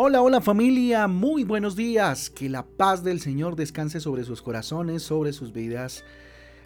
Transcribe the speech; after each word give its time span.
Hola, 0.00 0.22
hola 0.22 0.40
familia, 0.40 1.08
muy 1.08 1.42
buenos 1.42 1.74
días. 1.74 2.30
Que 2.30 2.48
la 2.48 2.64
paz 2.64 3.02
del 3.02 3.20
Señor 3.20 3.56
descanse 3.56 3.98
sobre 3.98 4.22
sus 4.22 4.42
corazones, 4.42 5.02
sobre 5.02 5.32
sus 5.32 5.52
vidas 5.52 6.04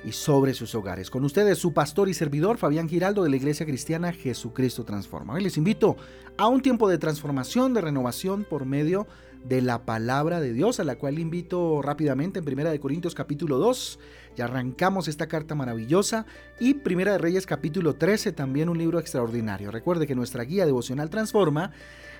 y 0.05 0.12
sobre 0.12 0.55
sus 0.55 0.75
hogares. 0.75 1.11
Con 1.11 1.25
ustedes 1.25 1.59
su 1.59 1.73
pastor 1.73 2.09
y 2.09 2.14
servidor 2.14 2.59
Fabián 2.59 2.89
Giraldo 2.89 3.23
de 3.23 3.30
la 3.30 3.37
Iglesia 3.37 3.66
Cristiana 3.66 4.12
Jesucristo 4.12 4.85
Transforma. 4.85 5.39
Les 5.39 5.57
invito 5.57 5.96
a 6.36 6.48
un 6.48 6.62
tiempo 6.62 6.89
de 6.89 6.98
transformación, 6.98 7.75
de 7.75 7.80
renovación 7.80 8.45
por 8.45 8.64
medio 8.64 9.07
de 9.45 9.61
la 9.61 9.85
palabra 9.85 10.41
de 10.41 10.53
Dios, 10.53 10.79
a 10.80 10.85
la 10.85 10.96
cual 10.96 11.18
invito 11.18 11.82
rápidamente 11.82 12.39
en 12.39 12.45
Primera 12.45 12.71
de 12.71 12.80
Corintios 12.80 13.14
capítulo 13.14 13.59
2. 13.59 13.99
Ya 14.36 14.44
arrancamos 14.44 15.08
esta 15.08 15.27
carta 15.27 15.54
maravillosa 15.54 16.27
y 16.61 16.75
Primera 16.75 17.13
de 17.13 17.19
Reyes 17.19 17.46
capítulo 17.46 17.94
13, 17.94 18.32
también 18.32 18.69
un 18.69 18.79
libro 18.79 18.99
extraordinario. 18.99 19.71
Recuerde 19.71 20.07
que 20.07 20.14
nuestra 20.14 20.44
guía 20.44 20.64
devocional 20.64 21.11
Transforma 21.11 21.72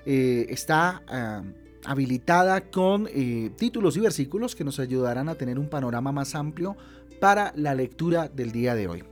eh, 0.05 0.47
está 0.49 1.03
ah, 1.09 1.43
habilitada 1.85 2.61
con 2.71 3.09
eh, 3.13 3.51
títulos 3.57 3.97
y 3.97 4.01
versículos 4.01 4.55
que 4.55 4.65
nos 4.65 4.79
ayudarán 4.79 5.29
a 5.29 5.35
tener 5.35 5.59
un 5.59 5.69
panorama 5.69 6.13
más 6.13 6.35
amplio 6.35 6.77
para 7.23 7.53
la 7.55 7.73
lectura 7.77 8.27
del 8.27 8.51
día 8.51 8.75
de 8.75 8.89
hoy. 8.89 9.05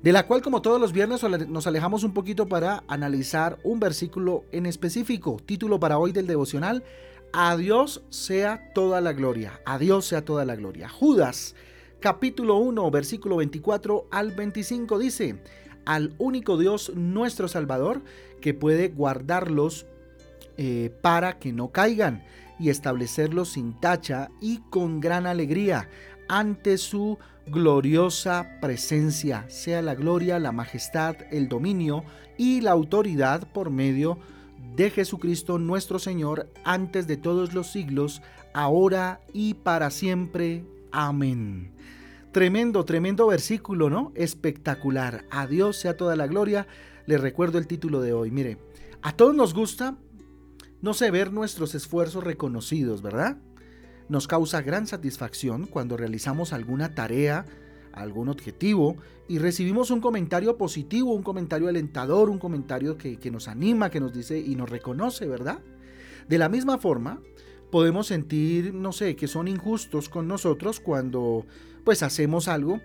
De 0.00 0.12
la 0.12 0.28
cual, 0.28 0.42
como 0.42 0.62
todos 0.62 0.80
los 0.80 0.92
viernes, 0.92 1.24
nos 1.48 1.66
alejamos 1.66 2.04
un 2.04 2.14
poquito 2.14 2.46
para 2.46 2.84
analizar 2.86 3.58
un 3.64 3.80
versículo 3.80 4.44
en 4.52 4.64
específico. 4.64 5.38
Título 5.44 5.80
para 5.80 5.98
hoy 5.98 6.12
del 6.12 6.28
devocional, 6.28 6.84
A 7.32 7.56
Dios 7.56 8.04
sea 8.10 8.72
toda 8.74 9.00
la 9.00 9.12
gloria. 9.12 9.60
A 9.66 9.76
Dios 9.76 10.06
sea 10.06 10.24
toda 10.24 10.44
la 10.44 10.54
gloria. 10.54 10.88
Judas, 10.88 11.56
capítulo 11.98 12.58
1, 12.58 12.88
versículo 12.92 13.38
24 13.38 14.06
al 14.12 14.30
25 14.30 14.96
dice, 14.96 15.42
al 15.84 16.14
único 16.18 16.58
Dios 16.58 16.92
nuestro 16.94 17.48
Salvador, 17.48 18.02
que 18.40 18.54
puede 18.54 18.86
guardarlos 18.86 19.84
eh, 20.58 20.92
para 21.02 21.40
que 21.40 21.52
no 21.52 21.72
caigan 21.72 22.22
y 22.60 22.70
establecerlos 22.70 23.48
sin 23.48 23.80
tacha 23.80 24.30
y 24.40 24.58
con 24.70 25.00
gran 25.00 25.26
alegría 25.26 25.88
ante 26.28 26.78
su 26.78 27.18
gloriosa 27.46 28.58
presencia, 28.60 29.44
sea 29.48 29.82
la 29.82 29.94
gloria, 29.94 30.38
la 30.38 30.52
majestad, 30.52 31.16
el 31.30 31.48
dominio 31.48 32.04
y 32.36 32.60
la 32.60 32.72
autoridad 32.72 33.50
por 33.52 33.70
medio 33.70 34.18
de 34.76 34.90
Jesucristo 34.90 35.58
nuestro 35.58 35.98
Señor 35.98 36.50
antes 36.64 37.06
de 37.06 37.16
todos 37.16 37.54
los 37.54 37.72
siglos, 37.72 38.22
ahora 38.54 39.20
y 39.32 39.54
para 39.54 39.90
siempre. 39.90 40.64
Amén. 40.92 41.72
Tremendo, 42.32 42.84
tremendo 42.84 43.26
versículo, 43.26 43.90
¿no? 43.90 44.12
Espectacular. 44.14 45.24
A 45.30 45.46
Dios 45.46 45.76
sea 45.76 45.96
toda 45.96 46.14
la 46.14 46.26
gloria. 46.26 46.66
Les 47.06 47.20
recuerdo 47.20 47.58
el 47.58 47.66
título 47.66 48.00
de 48.00 48.12
hoy. 48.12 48.30
Mire, 48.30 48.58
a 49.02 49.12
todos 49.12 49.34
nos 49.34 49.54
gusta 49.54 49.96
no 50.80 50.94
sé 50.94 51.10
ver 51.10 51.32
nuestros 51.32 51.74
esfuerzos 51.74 52.22
reconocidos, 52.22 53.02
¿verdad? 53.02 53.38
Nos 54.08 54.26
causa 54.26 54.62
gran 54.62 54.86
satisfacción 54.86 55.66
cuando 55.66 55.96
realizamos 55.96 56.52
alguna 56.52 56.94
tarea, 56.94 57.44
algún 57.92 58.28
objetivo 58.28 58.96
y 59.28 59.38
recibimos 59.38 59.90
un 59.90 60.00
comentario 60.00 60.56
positivo, 60.56 61.12
un 61.12 61.22
comentario 61.22 61.68
alentador, 61.68 62.30
un 62.30 62.38
comentario 62.38 62.96
que, 62.96 63.18
nos 63.30 63.48
anima, 63.48 63.90
que 63.90 64.00
nos 64.00 64.12
dice 64.12 64.38
y 64.38 64.54
nos 64.54 64.70
reconoce, 64.70 65.26
¿verdad? 65.26 65.58
De 66.28 66.38
la 66.38 66.48
misma 66.48 66.78
forma, 66.78 67.20
podemos 67.70 68.06
sentir, 68.06 68.72
no 68.72 68.92
sé, 68.92 69.16
que 69.16 69.28
son 69.28 69.48
injustos 69.48 70.08
con 70.08 70.26
nosotros 70.26 70.80
cuando 70.80 71.44
pues 71.84 72.02
hacemos 72.02 72.48
algo 72.48 72.80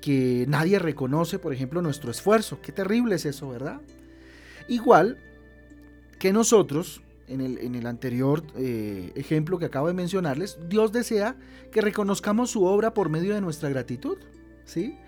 que 0.00 0.46
nadie 0.48 0.78
reconoce, 0.78 1.38
por 1.38 1.52
ejemplo, 1.52 1.82
nuestro 1.82 2.10
esfuerzo. 2.10 2.60
Qué 2.60 2.72
terrible 2.72 3.16
es 3.16 3.26
eso, 3.26 3.50
¿verdad? 3.50 3.80
Igual 4.68 5.18
que 6.18 6.32
nosotros 6.32 7.02
en 7.30 7.74
el, 7.74 7.86
anterior 7.86 8.42
eh, 8.56 9.12
ejemplo 9.14 9.58
que 9.58 9.66
acabo 9.66 9.86
de 9.86 9.94
mencionarles, 9.94 10.58
Dios 10.68 10.92
desea 10.92 11.36
que 11.70 11.80
reconozcamos 11.80 12.50
su 12.50 12.64
obra 12.64 12.92
por 12.92 13.08
medio 13.08 13.34
de 13.34 13.40
nuestra 13.40 13.68
gratitud. 13.68 14.18
¿sí? 14.64 14.98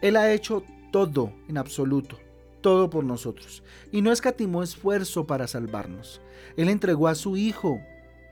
Él 0.00 0.16
ha 0.16 0.32
hecho 0.32 0.62
todo 0.92 1.32
en 1.48 1.58
absoluto, 1.58 2.18
todo 2.60 2.88
por 2.88 3.04
nosotros, 3.04 3.62
y 3.90 4.02
no 4.02 4.12
escatimó 4.12 4.62
esfuerzo 4.62 5.26
para 5.26 5.48
salvarnos. 5.48 6.20
Él 6.56 6.68
entregó 6.68 7.08
a 7.08 7.14
su 7.14 7.36
Hijo 7.36 7.80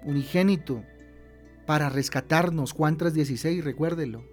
unigénito 0.05 0.85
para 1.67 1.89
rescatarnos. 1.89 2.73
Juan 2.73 2.97
3:16, 2.97 3.63
recuérdelo. 3.63 4.25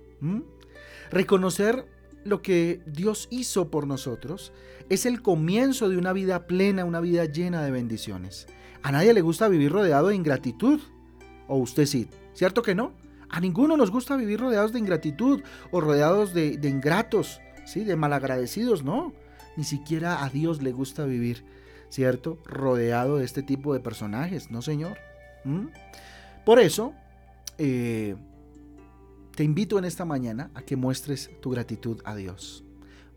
Reconocer 1.12 1.86
lo 2.28 2.42
que 2.42 2.82
Dios 2.86 3.28
hizo 3.32 3.72
por 3.72 3.88
nosotros 3.88 4.52
es 4.90 5.06
el 5.06 5.22
comienzo 5.22 5.90
de 5.90 5.98
una 5.98 6.14
vida 6.14 6.46
plena, 6.46 6.86
una 6.86 7.00
vida 7.00 7.26
llena 7.26 7.64
de 7.64 7.72
bendiciones. 7.72 8.48
A 8.84 8.92
nadie 8.92 9.14
le 9.14 9.22
gusta 9.22 9.48
vivir 9.48 9.72
rodeado 9.72 10.10
de 10.10 10.16
ingratitud. 10.16 10.80
¿O 11.48 11.58
usted 11.58 11.86
sí? 11.86 12.10
¿Cierto 12.34 12.62
que 12.62 12.76
no? 12.76 12.92
A 13.30 13.40
ninguno 13.40 13.78
nos 13.78 13.92
gusta 13.92 14.16
vivir 14.16 14.40
rodeados 14.40 14.74
de 14.74 14.80
ingratitud 14.80 15.42
o 15.72 15.82
rodeados 15.82 16.34
de, 16.34 16.60
ingratos, 16.64 17.42
¿sí? 17.66 17.84
De 17.84 17.96
malagradecidos, 17.96 18.84
no. 18.84 19.14
Ni 19.56 19.64
siquiera 19.64 20.24
a 20.24 20.30
Dios 20.30 20.62
le 20.62 20.72
gusta 20.72 21.06
vivir, 21.06 21.44
¿cierto? 21.90 22.38
Rodeado 22.46 23.18
de 23.18 23.26
este 23.26 23.44
tipo 23.44 23.74
de 23.74 23.80
personajes, 23.80 24.52
¿no, 24.52 24.62
Señor? 24.62 24.98
¿Mm? 25.46 25.68
Por 26.46 26.60
eso, 26.60 26.94
eh, 27.58 28.16
te 29.38 29.44
invito 29.44 29.78
en 29.78 29.86
esta 29.86 30.04
mañana 30.04 30.50
a 30.56 30.64
que 30.64 30.76
muestres 30.76 31.30
tu 31.42 31.52
gratitud 31.52 32.02
a 32.06 32.16
Dios. 32.16 32.64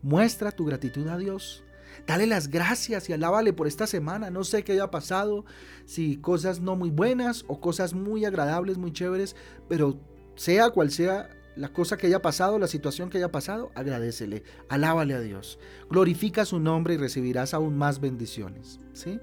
Muestra 0.03 0.51
tu 0.51 0.65
gratitud 0.65 1.07
a 1.07 1.17
Dios. 1.17 1.63
Dale 2.05 2.27
las 2.27 2.47
gracias 2.47 3.09
y 3.09 3.13
alábale 3.13 3.53
por 3.53 3.65
esta 3.65 3.87
semana. 3.87 4.29
No 4.29 4.43
sé 4.43 4.63
qué 4.63 4.73
haya 4.73 4.91
pasado, 4.91 5.45
si 5.85 6.17
cosas 6.17 6.59
no 6.59 6.75
muy 6.75 6.91
buenas 6.91 7.43
o 7.47 7.59
cosas 7.59 7.95
muy 7.95 8.23
agradables, 8.23 8.77
muy 8.77 8.93
chéveres, 8.93 9.35
pero 9.67 9.99
sea 10.35 10.69
cual 10.69 10.91
sea 10.91 11.27
la 11.55 11.73
cosa 11.73 11.97
que 11.97 12.05
haya 12.05 12.21
pasado, 12.21 12.59
la 12.59 12.67
situación 12.67 13.09
que 13.09 13.17
haya 13.17 13.31
pasado, 13.31 13.71
agradecele, 13.73 14.43
alábale 14.69 15.15
a 15.15 15.21
Dios. 15.21 15.57
Glorifica 15.89 16.45
su 16.45 16.59
nombre 16.59 16.93
y 16.93 16.97
recibirás 16.97 17.55
aún 17.55 17.79
más 17.79 17.99
bendiciones. 17.99 18.79
¿sí? 18.93 19.19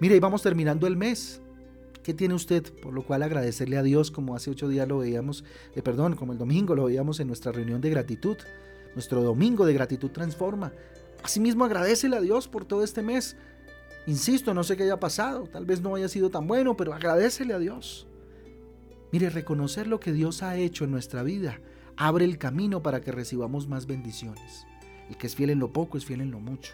Mire, 0.00 0.16
y 0.16 0.20
vamos 0.20 0.40
terminando 0.40 0.86
el 0.86 0.96
mes. 0.96 1.41
¿Qué 2.02 2.14
tiene 2.14 2.34
usted 2.34 2.64
por 2.82 2.92
lo 2.92 3.04
cual 3.04 3.22
agradecerle 3.22 3.76
a 3.76 3.82
Dios 3.82 4.10
como 4.10 4.34
hace 4.34 4.50
ocho 4.50 4.68
días 4.68 4.88
lo 4.88 4.98
veíamos, 4.98 5.44
eh, 5.76 5.82
perdón, 5.82 6.16
como 6.16 6.32
el 6.32 6.38
domingo 6.38 6.74
lo 6.74 6.84
veíamos 6.84 7.20
en 7.20 7.28
nuestra 7.28 7.52
reunión 7.52 7.80
de 7.80 7.90
gratitud? 7.90 8.36
Nuestro 8.94 9.22
domingo 9.22 9.64
de 9.64 9.74
gratitud 9.74 10.10
transforma. 10.10 10.72
Asimismo, 11.22 11.64
agradecele 11.64 12.16
a 12.16 12.20
Dios 12.20 12.48
por 12.48 12.64
todo 12.64 12.82
este 12.82 13.02
mes. 13.02 13.36
Insisto, 14.06 14.52
no 14.52 14.64
sé 14.64 14.76
qué 14.76 14.82
haya 14.82 14.98
pasado, 14.98 15.44
tal 15.44 15.64
vez 15.64 15.80
no 15.80 15.94
haya 15.94 16.08
sido 16.08 16.30
tan 16.30 16.48
bueno, 16.48 16.76
pero 16.76 16.92
agradecele 16.92 17.54
a 17.54 17.58
Dios. 17.58 18.08
Mire, 19.12 19.30
reconocer 19.30 19.86
lo 19.86 20.00
que 20.00 20.12
Dios 20.12 20.42
ha 20.42 20.56
hecho 20.56 20.84
en 20.84 20.90
nuestra 20.90 21.22
vida 21.22 21.60
abre 21.96 22.24
el 22.24 22.38
camino 22.38 22.82
para 22.82 23.00
que 23.00 23.12
recibamos 23.12 23.68
más 23.68 23.86
bendiciones. 23.86 24.66
El 25.08 25.16
que 25.16 25.26
es 25.26 25.36
fiel 25.36 25.50
en 25.50 25.58
lo 25.58 25.72
poco 25.72 25.98
es 25.98 26.04
fiel 26.04 26.20
en 26.20 26.30
lo 26.30 26.40
mucho. 26.40 26.72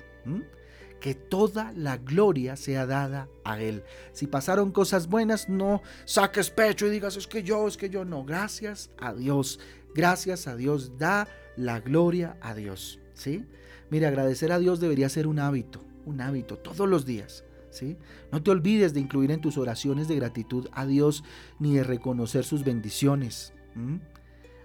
Que 1.00 1.14
toda 1.14 1.72
la 1.72 1.96
gloria 1.96 2.56
sea 2.56 2.86
dada 2.86 3.28
a 3.44 3.60
Él. 3.60 3.84
Si 4.12 4.26
pasaron 4.26 4.72
cosas 4.72 5.08
buenas, 5.08 5.48
no 5.48 5.82
saques 6.04 6.50
pecho 6.50 6.86
y 6.86 6.90
digas, 6.90 7.16
es 7.16 7.26
que 7.26 7.42
yo, 7.42 7.68
es 7.68 7.76
que 7.76 7.90
yo 7.90 8.04
no. 8.04 8.24
Gracias 8.24 8.90
a 8.98 9.14
Dios. 9.14 9.60
Gracias 9.94 10.46
a 10.46 10.56
Dios. 10.56 10.98
Da 10.98 11.28
la 11.56 11.80
gloria 11.80 12.36
a 12.40 12.54
Dios. 12.54 12.98
¿Sí? 13.14 13.44
Mire, 13.90 14.06
agradecer 14.06 14.52
a 14.52 14.58
Dios 14.58 14.80
debería 14.80 15.08
ser 15.08 15.26
un 15.26 15.38
hábito, 15.38 15.84
un 16.04 16.20
hábito 16.20 16.58
todos 16.58 16.88
los 16.88 17.06
días. 17.06 17.44
¿sí? 17.70 17.96
No 18.32 18.42
te 18.42 18.50
olvides 18.50 18.94
de 18.94 19.00
incluir 19.00 19.30
en 19.30 19.40
tus 19.40 19.58
oraciones 19.58 20.08
de 20.08 20.16
gratitud 20.16 20.68
a 20.72 20.86
Dios 20.86 21.24
ni 21.58 21.74
de 21.74 21.84
reconocer 21.84 22.44
sus 22.44 22.64
bendiciones. 22.64 23.52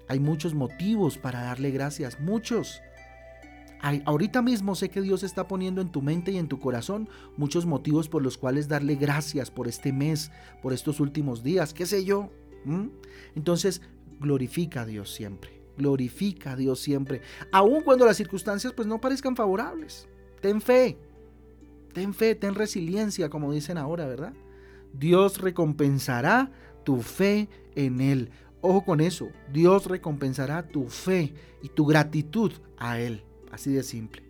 Hay 0.07 0.19
muchos 0.19 0.53
motivos 0.53 1.17
para 1.17 1.43
darle 1.43 1.71
gracias, 1.71 2.19
muchos. 2.19 2.81
Ahorita 3.83 4.41
mismo 4.41 4.75
sé 4.75 4.89
que 4.89 5.01
Dios 5.01 5.23
está 5.23 5.47
poniendo 5.47 5.81
en 5.81 5.91
tu 5.91 6.01
mente 6.01 6.31
y 6.31 6.37
en 6.37 6.47
tu 6.47 6.59
corazón 6.59 7.09
muchos 7.37 7.65
motivos 7.65 8.07
por 8.07 8.23
los 8.23 8.37
cuales 8.37 8.67
darle 8.67 8.95
gracias 8.95 9.51
por 9.51 9.67
este 9.67 9.91
mes, 9.91 10.31
por 10.61 10.73
estos 10.73 10.99
últimos 10.99 11.43
días, 11.43 11.73
qué 11.73 11.85
sé 11.85 12.05
yo. 12.05 12.31
Entonces, 13.35 13.81
glorifica 14.19 14.81
a 14.81 14.85
Dios 14.85 15.13
siempre. 15.13 15.61
Glorifica 15.77 16.51
a 16.51 16.55
Dios 16.55 16.79
siempre, 16.79 17.21
aun 17.51 17.81
cuando 17.81 18.05
las 18.05 18.17
circunstancias 18.17 18.73
pues 18.73 18.87
no 18.87 19.01
parezcan 19.01 19.35
favorables. 19.35 20.07
Ten 20.39 20.61
fe, 20.61 20.99
ten 21.93 22.13
fe, 22.13 22.35
ten 22.35 22.53
resiliencia, 22.53 23.29
como 23.29 23.51
dicen 23.51 23.79
ahora, 23.79 24.05
¿verdad? 24.05 24.33
Dios 24.93 25.41
recompensará 25.41 26.51
tu 26.83 27.01
fe 27.01 27.49
en 27.75 28.01
Él. 28.01 28.29
Ojo 28.61 28.85
con 28.85 29.01
eso, 29.01 29.29
Dios 29.51 29.87
recompensará 29.87 30.67
tu 30.67 30.87
fe 30.87 31.33
y 31.63 31.69
tu 31.69 31.87
gratitud 31.87 32.51
a 32.77 32.99
Él. 32.99 33.23
Así 33.53 33.71
de 33.71 33.83
simple. 33.83 34.23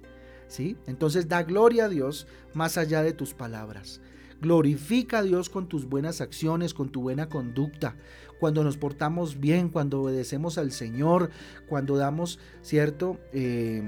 ¿Sí? 0.48 0.78
Entonces 0.86 1.28
da 1.28 1.42
gloria 1.44 1.86
a 1.86 1.90
Dios 1.90 2.28
más 2.54 2.78
allá 2.78 3.02
de 3.02 3.14
tus 3.14 3.34
palabras. 3.34 4.02
Glorifica 4.42 5.20
a 5.20 5.24
Dios 5.24 5.50
con 5.50 5.68
tus 5.68 5.88
buenas 5.88 6.20
acciones, 6.22 6.74
con 6.74 6.90
tu 6.90 7.02
buena 7.02 7.30
conducta, 7.30 7.96
cuando 8.40 8.64
nos 8.64 8.76
portamos 8.76 9.40
bien, 9.40 9.70
cuando 9.70 10.02
obedecemos 10.02 10.58
al 10.58 10.74
Señor, 10.74 11.30
cuando 11.70 11.96
damos, 11.96 12.40
¿cierto? 12.62 13.18
Eh, 13.32 13.82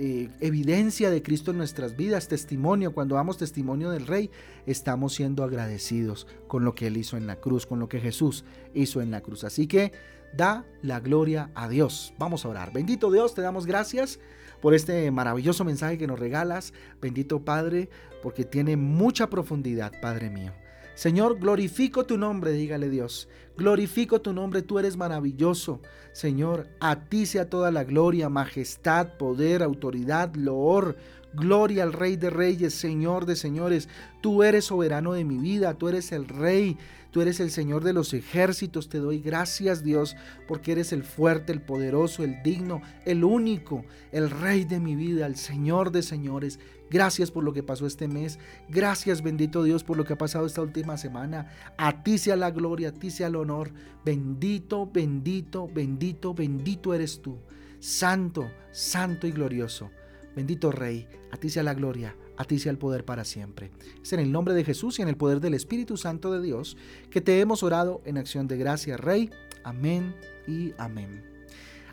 eh, 0.00 0.30
evidencia 0.40 1.10
de 1.10 1.22
Cristo 1.22 1.52
en 1.52 1.58
nuestras 1.58 1.96
vidas, 1.96 2.26
testimonio, 2.26 2.92
cuando 2.92 3.14
damos 3.14 3.38
testimonio 3.38 3.90
del 3.90 4.06
Rey, 4.06 4.30
estamos 4.66 5.14
siendo 5.14 5.44
agradecidos 5.44 6.26
con 6.48 6.64
lo 6.64 6.74
que 6.74 6.88
Él 6.88 6.96
hizo 6.96 7.16
en 7.16 7.28
la 7.28 7.36
cruz, 7.36 7.66
con 7.66 7.78
lo 7.78 7.88
que 7.88 8.00
Jesús 8.00 8.44
hizo 8.74 9.00
en 9.00 9.12
la 9.12 9.22
cruz. 9.22 9.44
Así 9.44 9.68
que 9.68 9.92
da 10.36 10.66
la 10.82 11.00
gloria 11.00 11.50
a 11.54 11.68
Dios. 11.68 12.14
Vamos 12.18 12.44
a 12.44 12.48
orar. 12.48 12.72
Bendito 12.72 13.10
Dios, 13.10 13.34
te 13.34 13.42
damos 13.42 13.66
gracias 13.66 14.18
por 14.60 14.74
este 14.74 15.10
maravilloso 15.10 15.64
mensaje 15.64 15.98
que 15.98 16.06
nos 16.06 16.18
regalas. 16.18 16.72
Bendito 17.00 17.44
Padre, 17.44 17.88
porque 18.22 18.44
tiene 18.44 18.76
mucha 18.76 19.30
profundidad, 19.30 19.92
Padre 20.00 20.30
mío. 20.30 20.52
Señor, 20.94 21.38
glorifico 21.38 22.06
tu 22.06 22.18
nombre, 22.18 22.50
dígale 22.50 22.90
Dios. 22.90 23.28
Glorifico 23.56 24.20
tu 24.20 24.32
nombre, 24.32 24.62
tú 24.62 24.80
eres 24.80 24.96
maravilloso. 24.96 25.80
Señor, 26.12 26.66
a 26.80 27.04
ti 27.04 27.24
sea 27.24 27.48
toda 27.48 27.70
la 27.70 27.84
gloria, 27.84 28.28
majestad, 28.28 29.16
poder, 29.16 29.62
autoridad, 29.62 30.34
loor. 30.34 30.96
Gloria 31.34 31.82
al 31.82 31.92
Rey 31.92 32.16
de 32.16 32.30
Reyes, 32.30 32.74
Señor 32.74 33.26
de 33.26 33.36
Señores. 33.36 33.88
Tú 34.22 34.42
eres 34.42 34.66
soberano 34.66 35.12
de 35.12 35.24
mi 35.24 35.36
vida, 35.36 35.74
tú 35.74 35.88
eres 35.88 36.10
el 36.12 36.26
Rey, 36.26 36.78
tú 37.10 37.20
eres 37.20 37.38
el 37.40 37.50
Señor 37.50 37.84
de 37.84 37.92
los 37.92 38.14
ejércitos. 38.14 38.88
Te 38.88 38.98
doy 38.98 39.20
gracias, 39.20 39.84
Dios, 39.84 40.16
porque 40.46 40.72
eres 40.72 40.92
el 40.92 41.04
fuerte, 41.04 41.52
el 41.52 41.60
poderoso, 41.60 42.24
el 42.24 42.42
digno, 42.42 42.80
el 43.04 43.24
único, 43.24 43.84
el 44.10 44.30
Rey 44.30 44.64
de 44.64 44.80
mi 44.80 44.96
vida, 44.96 45.26
el 45.26 45.36
Señor 45.36 45.92
de 45.92 46.02
Señores. 46.02 46.58
Gracias 46.90 47.30
por 47.30 47.44
lo 47.44 47.52
que 47.52 47.62
pasó 47.62 47.86
este 47.86 48.08
mes. 48.08 48.38
Gracias, 48.70 49.22
bendito 49.22 49.62
Dios, 49.62 49.84
por 49.84 49.98
lo 49.98 50.04
que 50.04 50.14
ha 50.14 50.18
pasado 50.18 50.46
esta 50.46 50.62
última 50.62 50.96
semana. 50.96 51.52
A 51.76 52.02
ti 52.02 52.16
sea 52.16 52.36
la 52.36 52.50
gloria, 52.50 52.88
a 52.88 52.92
ti 52.92 53.10
sea 53.10 53.26
el 53.26 53.36
honor. 53.36 53.70
Bendito, 54.02 54.88
bendito, 54.90 55.68
bendito, 55.68 56.32
bendito 56.32 56.94
eres 56.94 57.20
tú. 57.20 57.38
Santo, 57.80 58.50
santo 58.72 59.26
y 59.26 59.32
glorioso. 59.32 59.90
Bendito 60.38 60.70
Rey, 60.70 61.08
a 61.32 61.36
ti 61.36 61.50
sea 61.50 61.64
la 61.64 61.74
gloria, 61.74 62.14
a 62.36 62.44
ti 62.44 62.60
sea 62.60 62.70
el 62.70 62.78
poder 62.78 63.04
para 63.04 63.24
siempre. 63.24 63.72
Es 64.00 64.12
en 64.12 64.20
el 64.20 64.30
nombre 64.30 64.54
de 64.54 64.62
Jesús 64.62 64.96
y 64.96 65.02
en 65.02 65.08
el 65.08 65.16
poder 65.16 65.40
del 65.40 65.52
Espíritu 65.52 65.96
Santo 65.96 66.30
de 66.30 66.40
Dios 66.40 66.76
que 67.10 67.20
te 67.20 67.40
hemos 67.40 67.64
orado 67.64 68.02
en 68.04 68.18
acción 68.18 68.46
de 68.46 68.56
gracia, 68.56 68.96
Rey. 68.96 69.30
Amén 69.64 70.14
y 70.46 70.74
amén. 70.78 71.24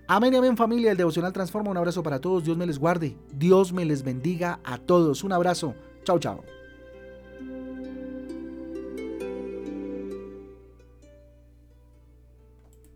Amén 0.05 0.31
y 0.35 0.37
amén 0.37 0.57
familia, 0.57 0.91
el 0.91 0.97
devocional 0.97 1.33
transforma. 1.33 1.71
Un 1.71 1.77
abrazo 1.77 2.03
para 2.03 2.21
todos, 2.21 2.43
Dios 2.43 2.55
me 2.55 2.67
les 2.67 2.77
guarde, 2.77 3.17
Dios 3.33 3.73
me 3.73 3.83
les 3.83 4.03
bendiga 4.03 4.59
a 4.63 4.77
todos. 4.77 5.23
Un 5.23 5.31
abrazo, 5.31 5.73
chao 6.03 6.19
chao. 6.19 6.54